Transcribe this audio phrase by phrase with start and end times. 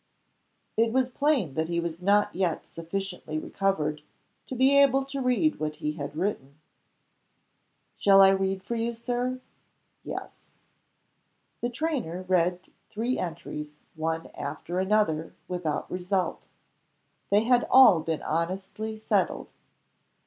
[0.77, 4.01] It was plain that he was not yet sufficiently recovered
[4.47, 6.59] to be able to read what he had written.
[7.97, 9.41] "Shall I read for you, Sir?"
[10.03, 10.45] "Yes."
[11.61, 16.47] The trainer read three entries, one after another, without result;
[17.29, 19.49] they had all been honestly settled.